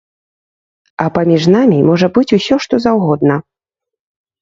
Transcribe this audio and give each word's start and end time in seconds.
А 1.03 1.07
паміж 1.19 1.47
намі 1.57 1.79
можа 1.91 2.07
быць 2.17 2.29
усё 2.41 2.55
што 2.67 2.75
заўгодна. 2.89 3.41